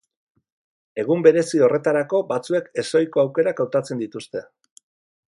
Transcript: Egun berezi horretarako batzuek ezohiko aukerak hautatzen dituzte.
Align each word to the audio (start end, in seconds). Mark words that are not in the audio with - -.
Egun 1.01 1.25
berezi 1.25 1.59
horretarako 1.67 2.21
batzuek 2.31 2.71
ezohiko 2.83 3.21
aukerak 3.25 3.61
hautatzen 3.65 4.01
dituzte. 4.05 4.43